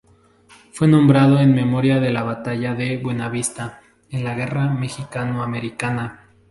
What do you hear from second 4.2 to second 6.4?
la guerra mexicano-americana.